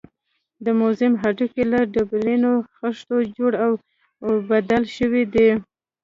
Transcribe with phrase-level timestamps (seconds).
[0.65, 3.71] د موزیم هډوکي له ډبرینو خښتو جوړ او
[4.29, 5.49] اوبدل شوي دي.